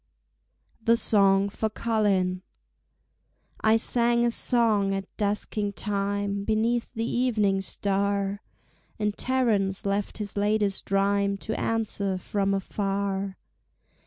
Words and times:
The 0.81 0.97
Song 0.97 1.47
for 1.47 1.69
Colin 1.69 2.41
I 3.63 3.77
sang 3.77 4.25
a 4.25 4.31
song 4.31 4.95
at 4.95 5.05
dusking 5.15 5.73
time 5.73 6.43
Beneath 6.43 6.91
the 6.95 7.05
evening 7.07 7.61
star, 7.61 8.41
And 8.97 9.15
Terence 9.15 9.85
left 9.85 10.17
his 10.17 10.35
latest 10.35 10.89
rhyme 10.89 11.37
To 11.37 11.53
answer 11.53 12.17
from 12.17 12.55
afar. 12.55 13.37